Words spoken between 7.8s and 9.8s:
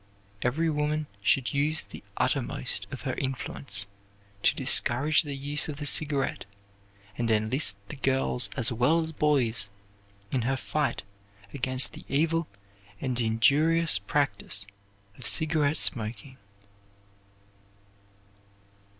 the girls as well as boys